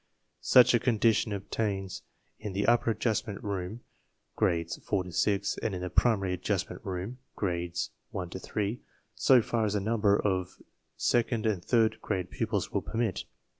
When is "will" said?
12.71-12.81